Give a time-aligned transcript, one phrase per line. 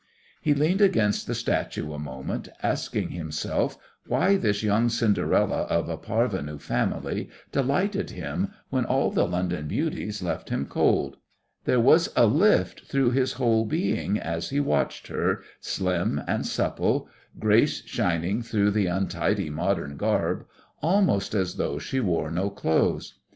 [0.41, 3.77] He leaned against the statue a moment, asking himself
[4.07, 10.23] why this young Cinderella of a parvenu family delighted him when all the London beauties
[10.23, 11.17] left him cold.
[11.65, 17.07] There was a lift through his whole being as he watched her, slim and supple,
[17.37, 20.47] grace shining through the untidy modern garb
[20.81, 23.19] almost as though she wore no clothes.